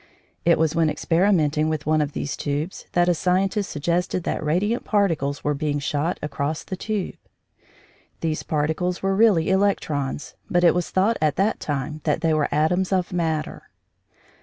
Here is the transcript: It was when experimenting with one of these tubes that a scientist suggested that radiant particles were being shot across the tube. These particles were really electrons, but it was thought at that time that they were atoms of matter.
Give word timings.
It 0.45 0.57
was 0.57 0.73
when 0.73 0.89
experimenting 0.89 1.69
with 1.69 1.85
one 1.85 2.01
of 2.01 2.13
these 2.13 2.35
tubes 2.35 2.87
that 2.93 3.07
a 3.07 3.13
scientist 3.13 3.69
suggested 3.69 4.23
that 4.23 4.43
radiant 4.43 4.83
particles 4.83 5.43
were 5.43 5.53
being 5.53 5.77
shot 5.77 6.17
across 6.23 6.63
the 6.63 6.75
tube. 6.75 7.17
These 8.21 8.41
particles 8.41 9.03
were 9.03 9.15
really 9.15 9.51
electrons, 9.51 10.33
but 10.49 10.63
it 10.63 10.73
was 10.73 10.89
thought 10.89 11.17
at 11.21 11.35
that 11.35 11.59
time 11.59 12.01
that 12.05 12.21
they 12.21 12.33
were 12.33 12.51
atoms 12.51 12.91
of 12.91 13.13
matter. 13.13 13.69